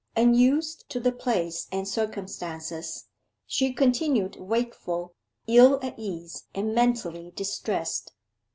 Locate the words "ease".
5.95-6.45